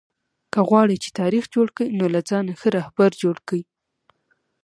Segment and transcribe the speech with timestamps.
[0.53, 3.61] که غواړى، چي تاریخ جوړ کى؛ نو له ځانه ښه راهبر جوړ کئ!